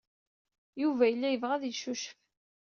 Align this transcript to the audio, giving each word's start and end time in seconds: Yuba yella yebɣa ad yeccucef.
Yuba 0.81 1.03
yella 1.07 1.27
yebɣa 1.29 1.53
ad 1.55 1.63
yeccucef. 1.65 2.17